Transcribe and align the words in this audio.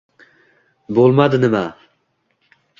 bo’lmadi 0.99 1.41
nima? 1.45 1.63